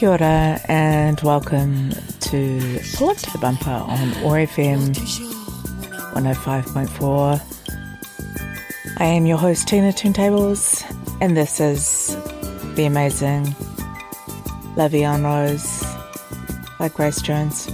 [0.00, 4.96] Kia ora and welcome to Pull Up to the Bumper on OAR FM
[6.14, 8.96] 105.4.
[8.96, 10.82] I am your host Tina Turntables
[11.20, 12.16] and this is
[12.76, 13.54] the amazing
[14.74, 15.84] La Vie en Rose
[16.78, 17.68] by Grace Jones.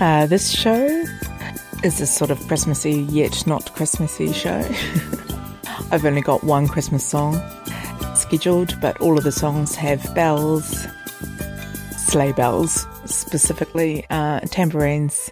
[0.00, 0.84] Uh, this show
[1.82, 4.60] is a sort of Christmassy yet not Christmassy show.
[5.90, 7.40] I've only got one Christmas song
[8.16, 10.86] scheduled, but all of the songs have bells,
[12.12, 15.30] sleigh bells specifically, uh, tambourines,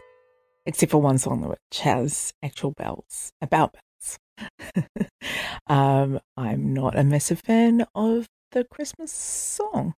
[0.64, 4.88] except for one song which has actual bells, about bells.
[5.66, 9.92] um, I'm not a massive fan of the Christmas song.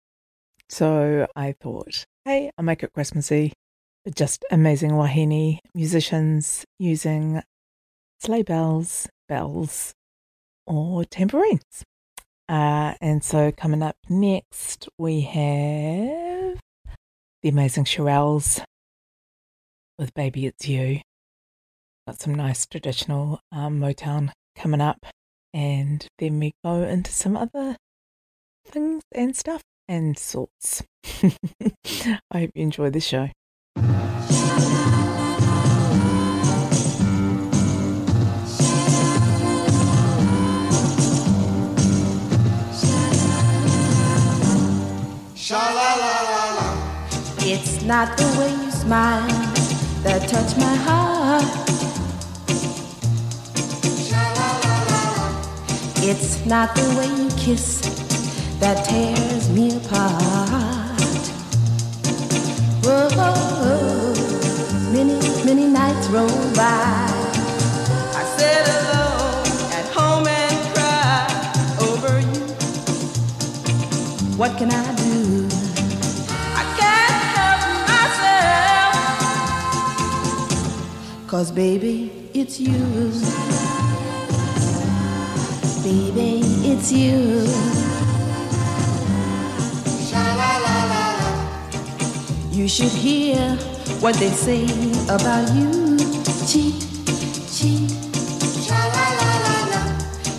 [0.69, 3.53] So I thought, hey, I'll make it Christmassy.
[4.13, 7.45] Just amazing wahine musicians using
[8.19, 9.93] sleigh bells, bells,
[10.67, 11.85] or tambourines.
[12.49, 16.32] Uh, and so coming up next, we have
[17.43, 18.63] the amazing Shirelles
[19.99, 21.01] with Baby It's You.
[22.07, 25.05] Got some nice traditional um, Motown coming up.
[25.53, 27.77] And then we go into some other
[28.67, 30.85] things and stuff and sorts.
[31.05, 33.29] I hope you enjoy the show.
[47.87, 49.27] Not the way you smile
[50.03, 51.45] that touch my heart.
[56.05, 57.81] It's not the way you kiss
[58.61, 60.93] that tears me apart.
[62.85, 63.42] Whoa,
[81.43, 82.71] Cause baby, it's you.
[85.83, 86.39] Baby,
[86.71, 87.43] it's you.
[92.53, 93.41] You should hear
[93.99, 94.67] what they say
[95.09, 95.99] about you.
[96.47, 96.79] Cheat,
[97.51, 97.91] cheat.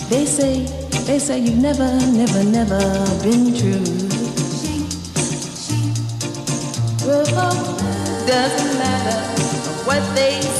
[0.10, 0.64] They say,
[1.04, 2.80] they say you've never, never, never
[3.22, 3.84] been true.
[7.04, 7.52] Whoa,
[8.26, 9.34] doesn't matter
[9.86, 10.53] what they say.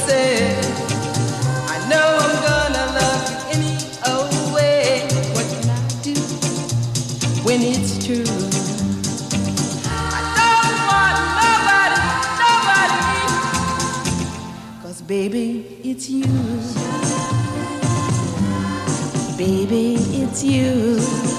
[15.14, 16.26] Baby, it's you.
[19.38, 21.33] Baby, it's you.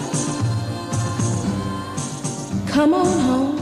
[2.68, 3.56] Come on home.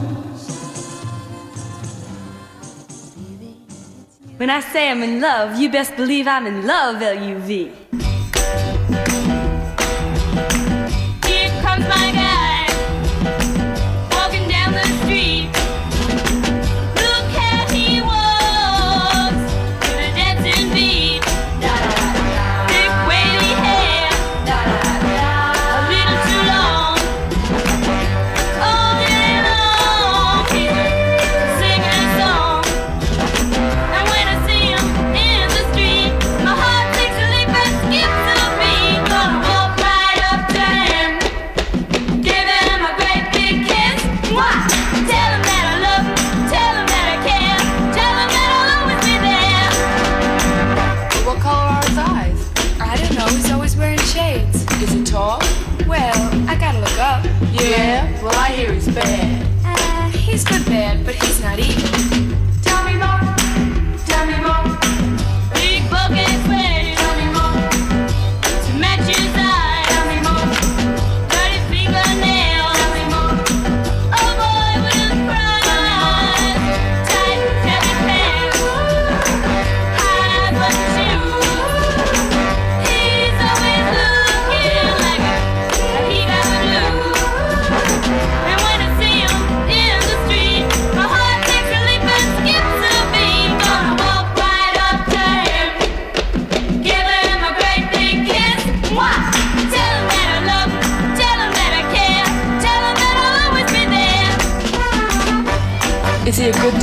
[4.36, 7.83] When I say I'm in love, you best believe I'm in love, L-U-V.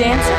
[0.01, 0.30] dance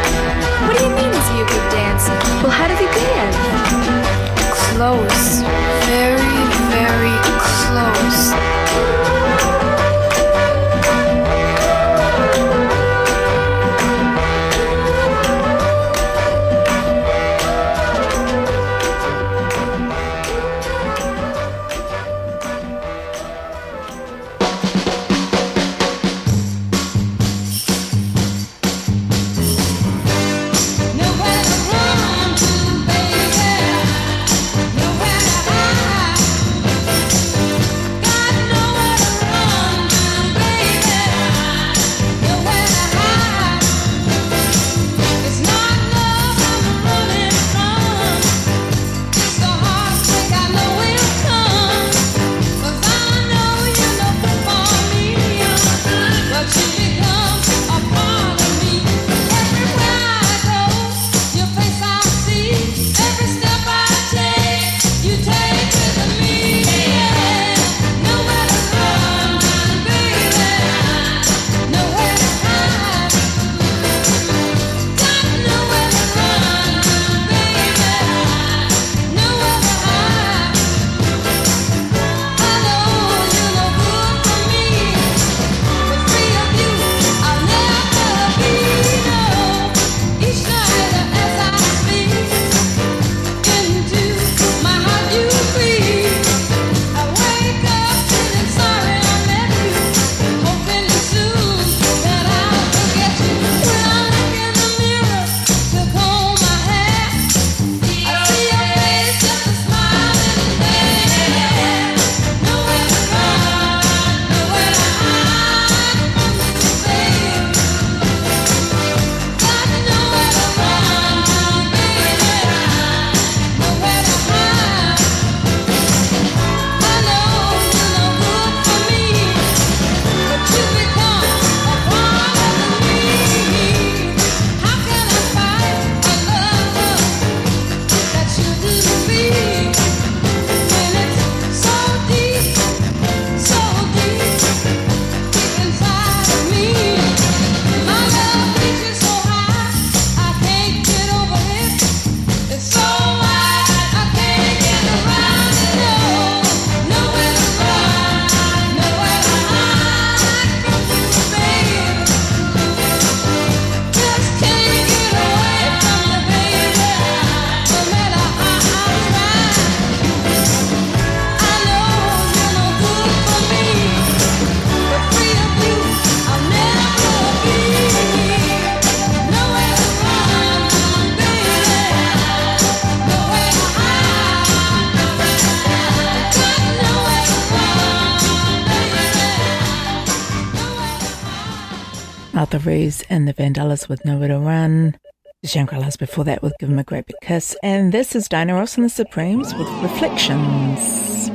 [193.89, 194.97] With Nowhere to Run.
[195.45, 197.57] Shangri-Las before that with Give Him a Great Big Kiss.
[197.62, 201.29] And this is Diana Ross and the Supremes with Reflections.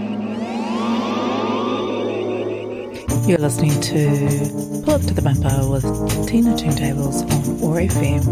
[3.27, 5.83] You're listening to Pull Up to the Bumper with
[6.27, 8.23] Tina Turntables on OAR FM.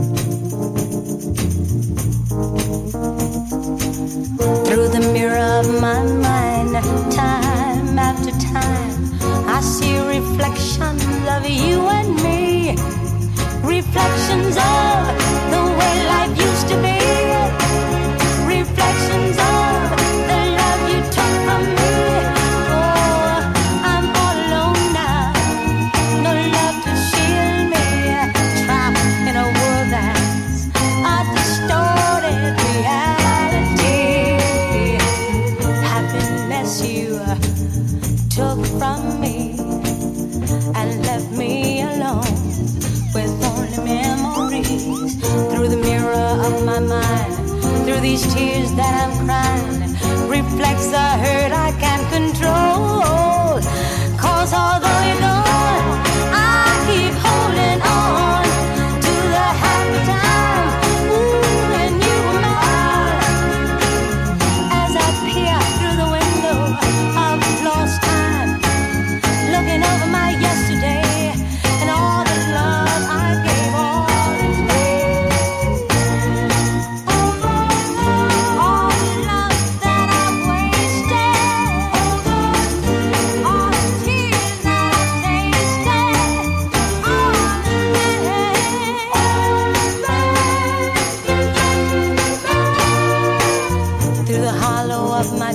[4.68, 12.16] Through the mirror of my mind, time after time, I see reflections of you and
[12.24, 12.35] me
[13.76, 15.00] reflections of
[15.52, 16.55] the way life used
[48.16, 51.65] these tears that I'm crying reflects the hurt I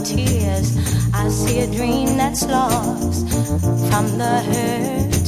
[0.04, 0.76] tears.
[1.12, 3.28] I see a dream that's lost
[3.88, 5.26] from the hurt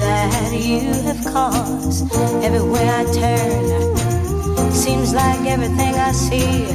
[0.00, 2.12] that you have caused.
[2.42, 6.66] Everywhere I turn, seems like everything I see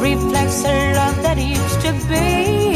[0.00, 2.71] reflects the love that used to be.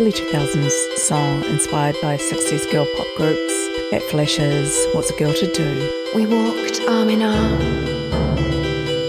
[0.00, 5.34] early 2000s song inspired by 60s girl pop groups, Bat for Lashes, What's a Girl
[5.34, 6.10] to Do.
[6.14, 7.58] We walked arm in arm,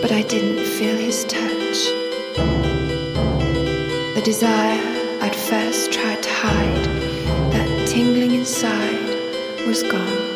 [0.01, 1.79] but I didn't feel his touch.
[4.15, 4.81] The desire
[5.21, 6.85] I'd first tried to hide,
[7.53, 9.15] that tingling inside,
[9.65, 10.30] was gone.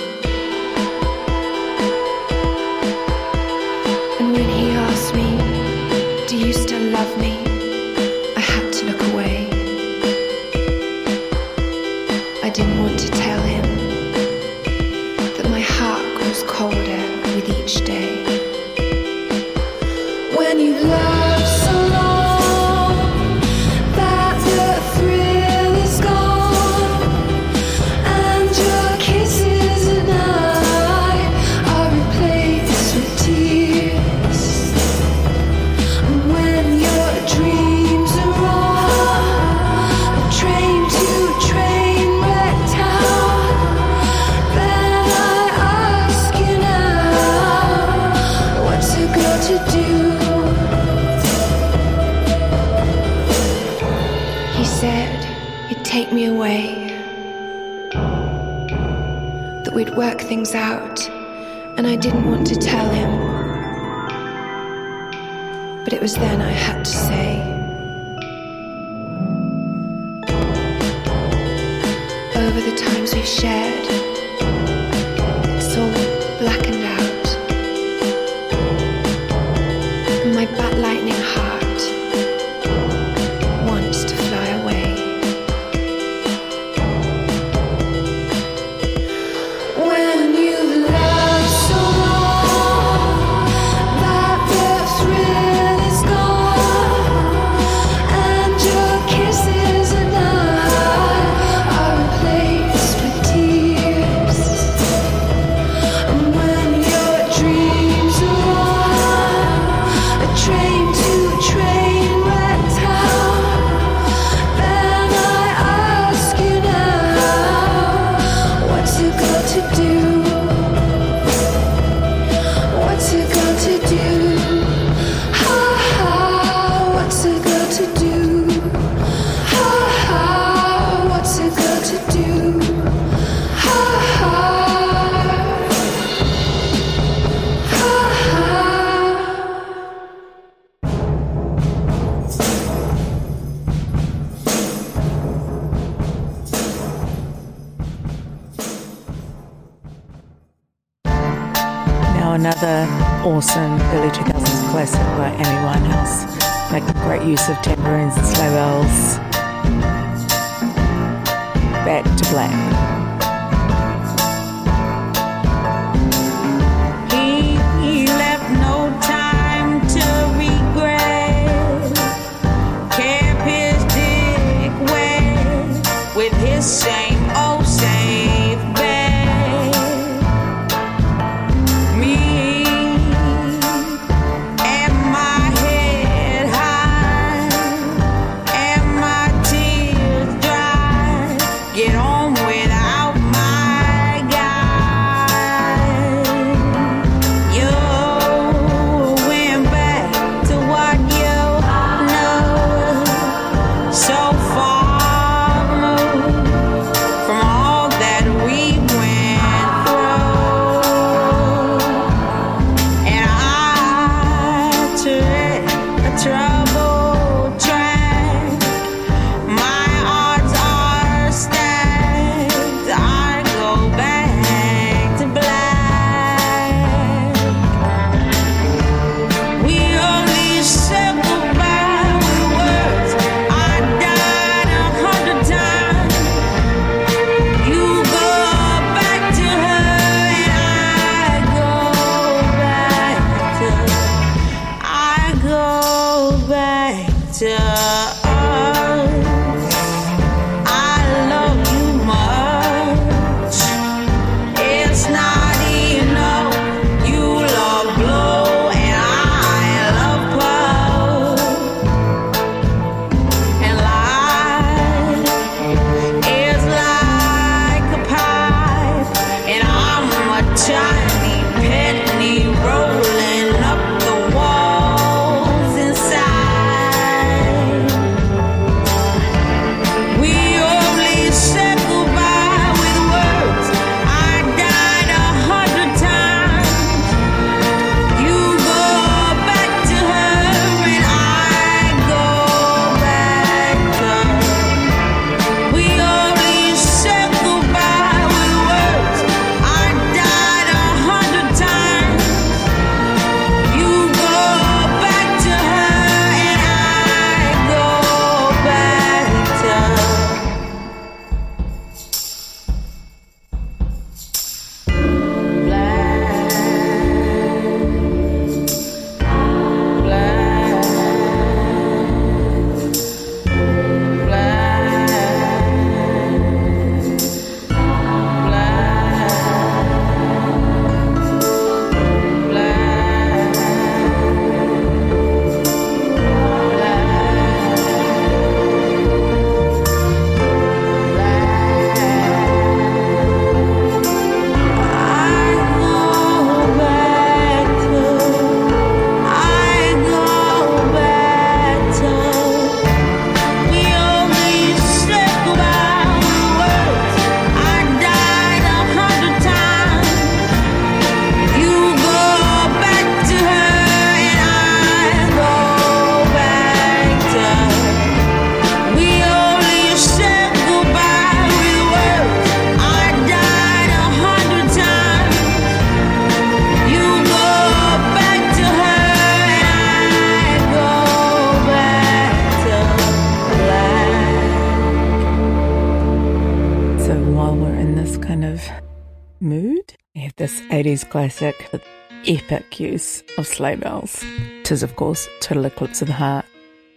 [392.79, 394.23] use of sleigh bells.
[394.63, 396.45] Tis, of course, Total Eclipse of the Heart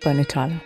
[0.03, 0.61] by Natalia.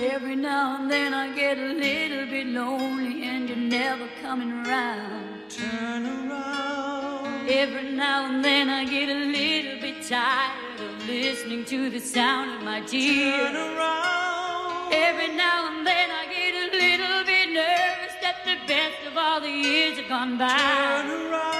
[0.00, 5.50] Every now and then I get a little bit lonely and you're never coming around.
[5.50, 7.48] Turn around.
[7.48, 12.50] Every now and then I get a little bit tired of listening to the sound
[12.56, 12.80] of my.
[12.80, 14.92] Turn around.
[14.92, 19.40] Every now and then I get a little bit nervous that the best of all
[19.40, 20.48] the years have gone by.
[20.48, 21.51] Turn around.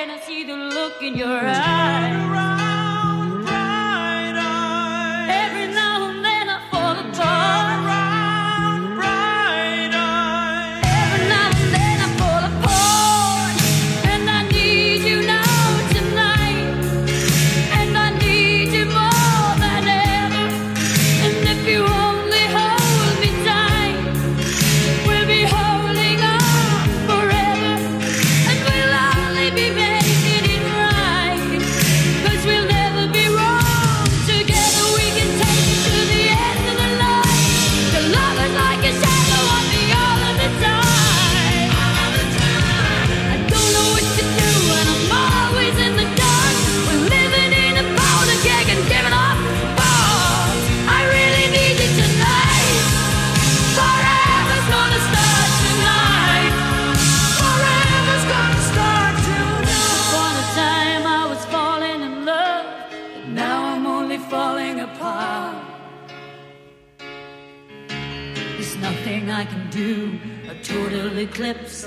[0.00, 2.69] and I see the look in your eyes.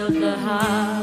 [0.04, 1.03] of the heart.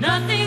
[0.00, 0.37] Nothing.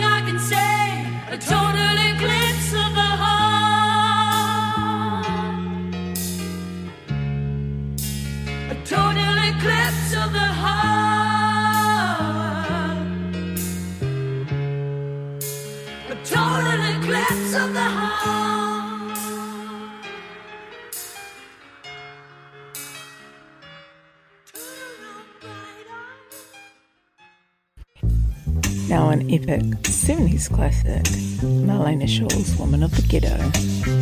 [29.47, 31.04] Epic 70s classic,
[31.41, 34.00] Marlena Shaw's Woman of the Ghetto.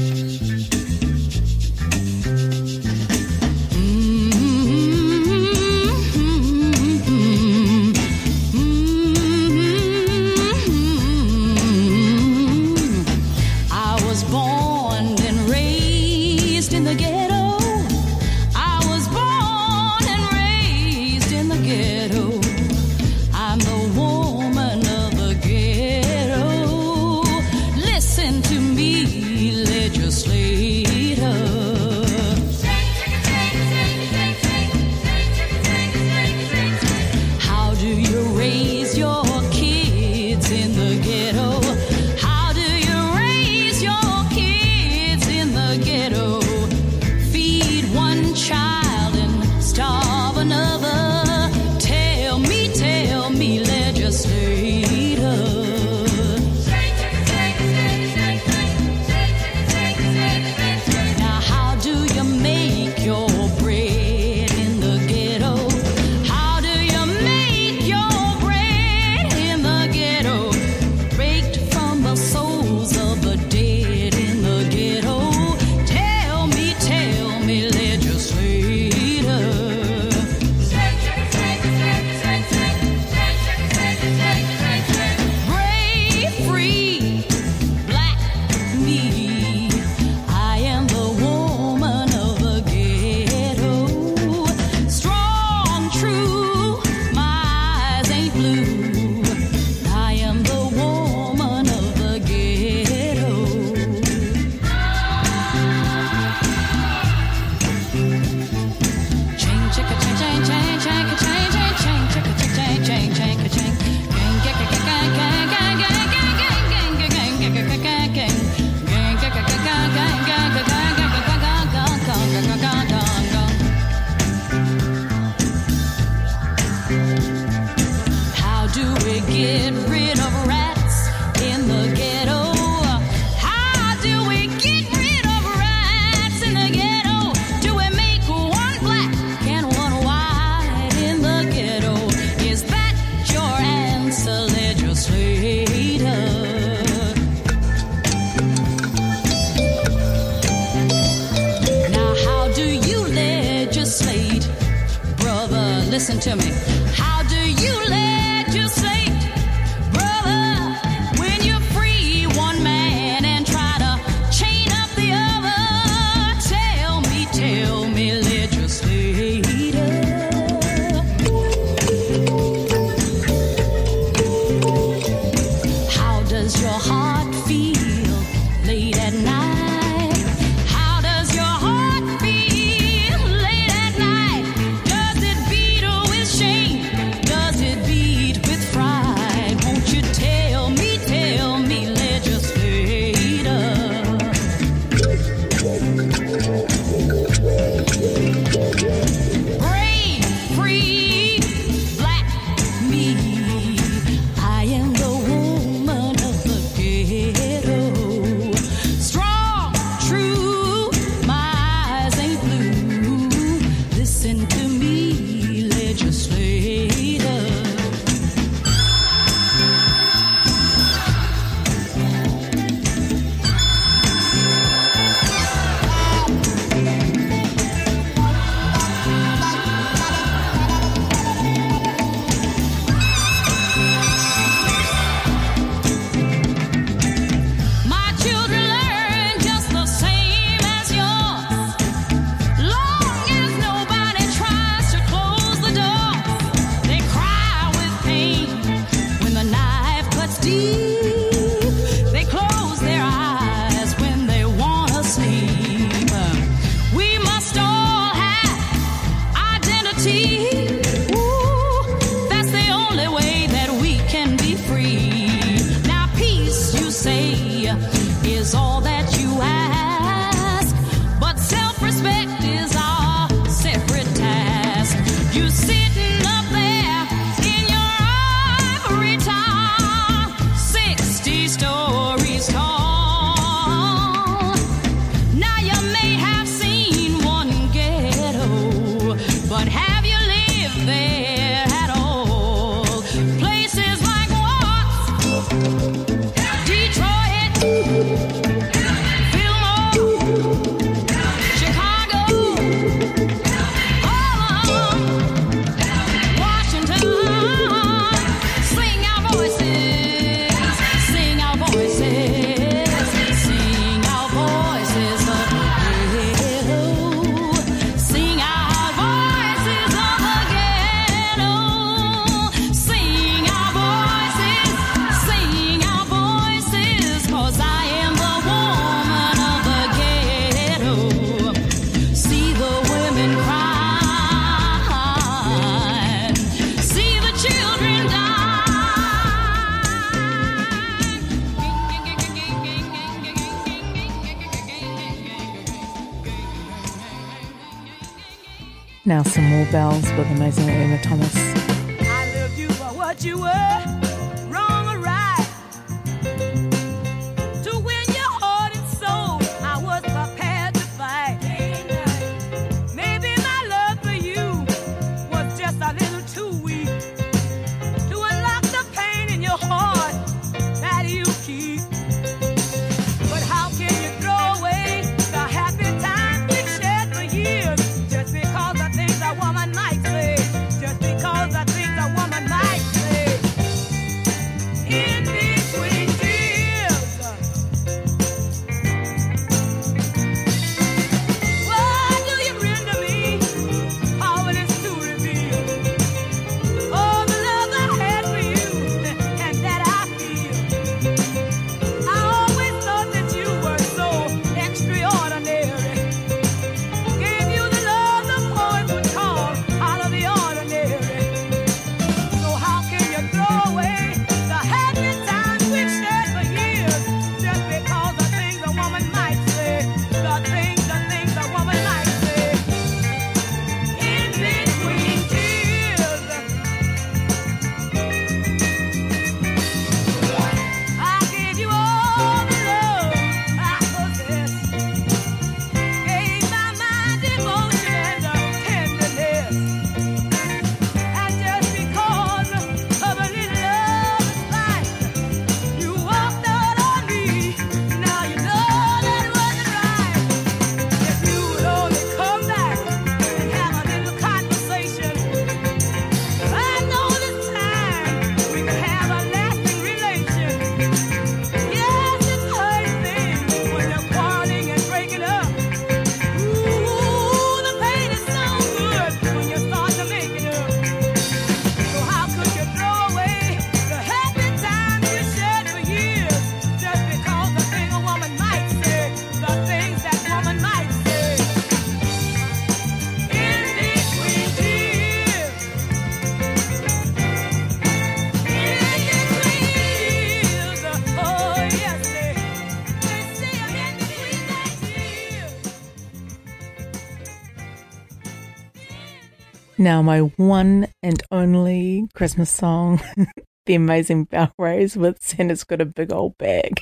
[499.79, 502.99] Now, my one and only Christmas song,
[503.65, 506.81] The Amazing Bellrose with Santa's Got a Big Old Bag.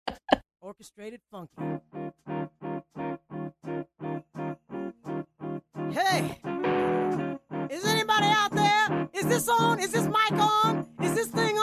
[0.62, 1.52] Orchestrated Funky.
[5.92, 6.40] Hey!
[7.68, 9.08] Is anybody out there?
[9.12, 9.78] Is this on?
[9.78, 10.88] Is this mic on?
[11.02, 11.61] Is this thing on?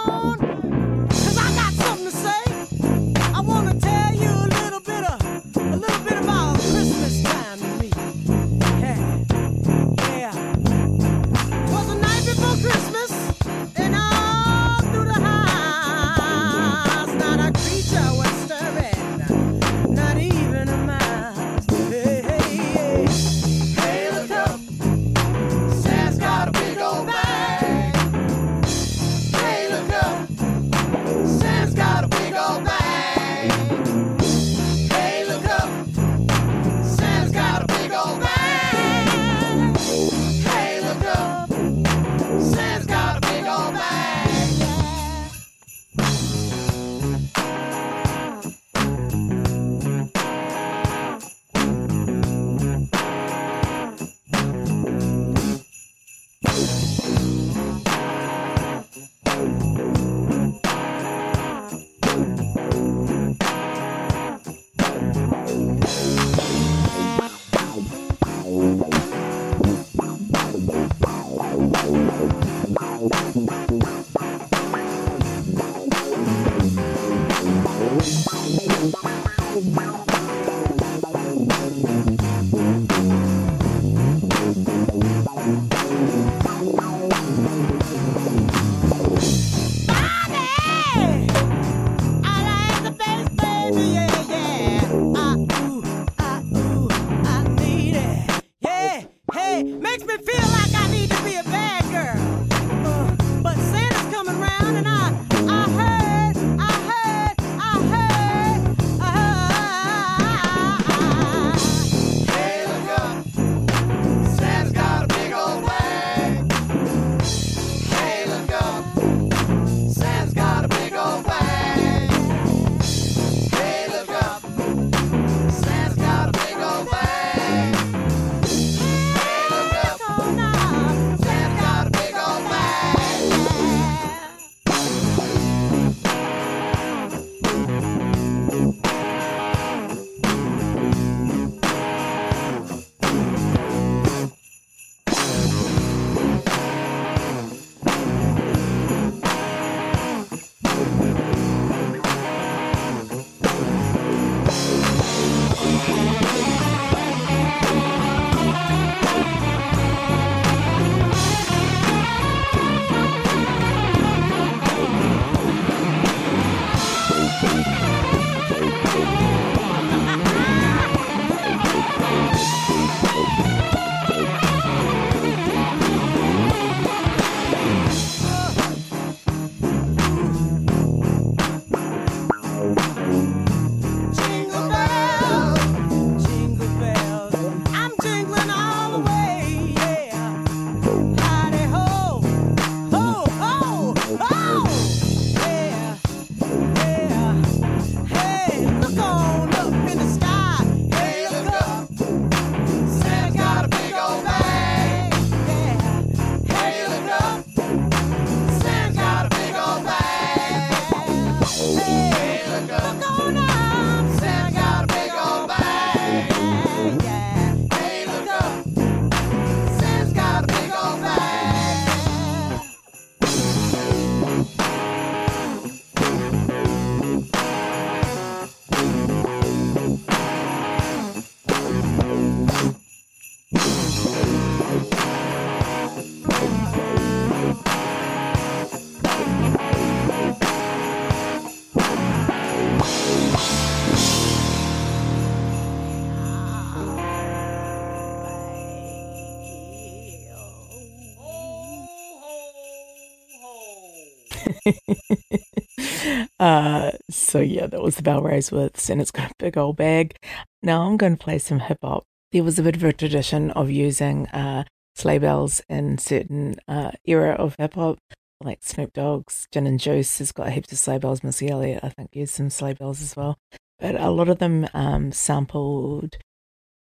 [257.30, 260.16] So yeah, that was the Bell Rise and it's got a big old bag.
[260.64, 262.04] Now I'm going to play some hip hop.
[262.32, 264.64] There was a bit of a tradition of using uh,
[264.96, 268.00] sleigh bells in certain uh, era of hip hop,
[268.42, 271.24] like Snoop Dogg's Gin and Juice has got heaps of sleigh bells.
[271.24, 273.38] Missy Elliott, I think, used some sleigh bells as well.
[273.78, 276.18] But a lot of them um, sampled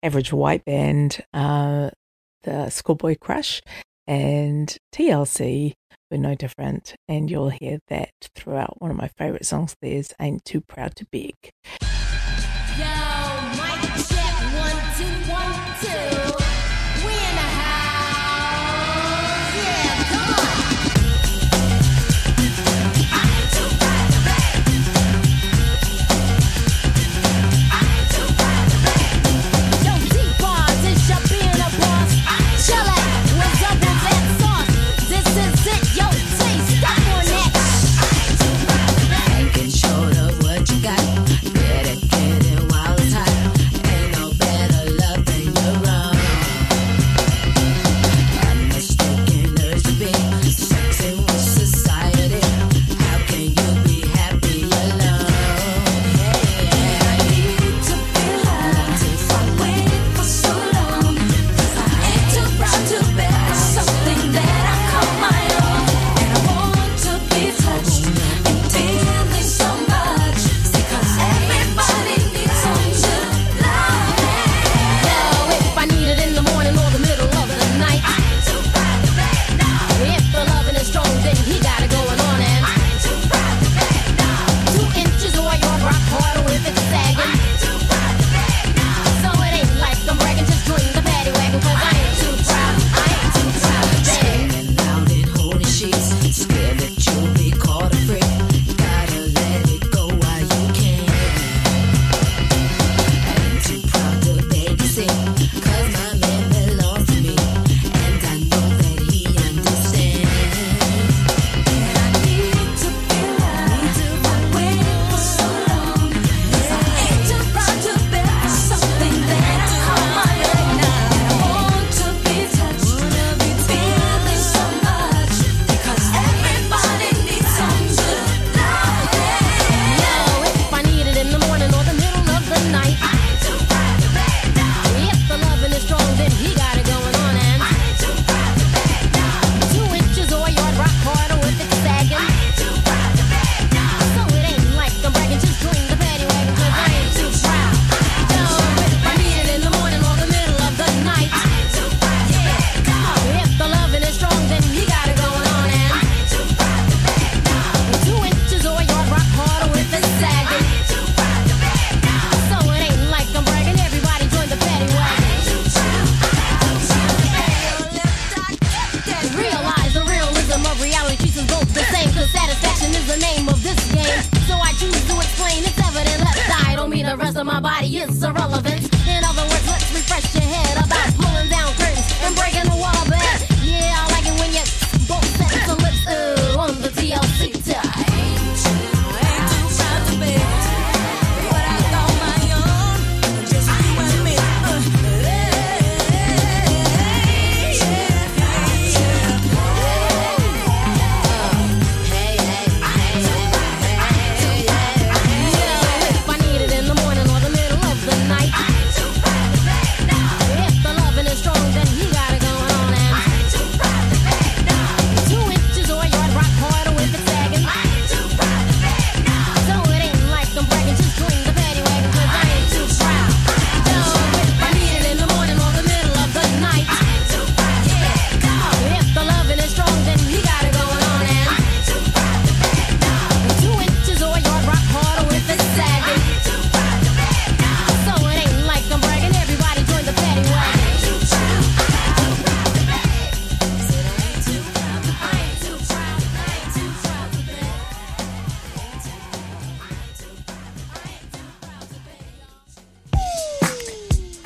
[0.03, 1.90] Average White Band, uh,
[2.44, 3.61] the Schoolboy Crush,
[4.07, 5.74] and TLC
[6.11, 6.95] we're no different.
[7.09, 11.07] And you'll hear that throughout one of my favorite songs, there's Ain't Too Proud to
[11.07, 11.53] Beg."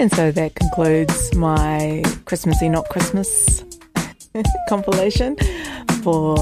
[0.03, 3.65] And so that concludes my Christmassy Not Christmas
[4.69, 5.37] compilation
[6.03, 6.35] for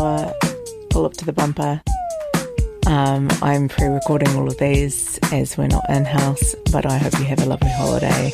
[0.88, 1.82] Pull Up to the Bumper.
[2.86, 7.12] Um, I'm pre recording all of these as we're not in house, but I hope
[7.18, 8.32] you have a lovely holiday.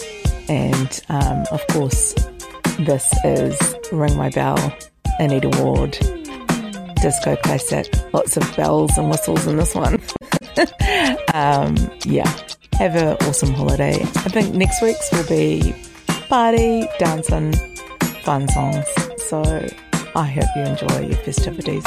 [0.49, 2.15] And um, of course,
[2.79, 4.77] this is Ring My Bell,
[5.19, 5.99] Anita Ward,
[7.03, 7.93] disco classic.
[8.13, 10.01] Lots of bells and whistles in this one.
[11.35, 11.75] um,
[12.05, 12.33] yeah
[12.79, 13.95] have an awesome holiday.
[14.03, 15.75] I think next week's will be
[16.29, 17.55] party, dancing,
[18.23, 18.87] fun songs.
[19.29, 19.67] So
[20.15, 21.85] I hope you enjoy your festivities.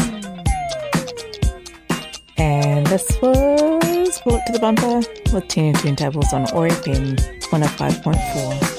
[2.38, 5.02] And this was Pull Up to the Bumper
[5.34, 7.18] with Tina Turntables on OAR FM
[7.52, 8.79] 105.4.